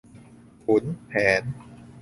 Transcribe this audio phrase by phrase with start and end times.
[0.63, 1.43] ขุนแผน